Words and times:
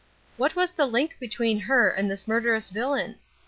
What 0.35 0.55
was 0.55 0.71
the 0.71 0.87
link 0.87 1.17
between 1.19 1.59
her 1.59 1.87
and 1.87 2.09
this 2.09 2.27
murderous 2.27 2.71
villain? 2.71 3.19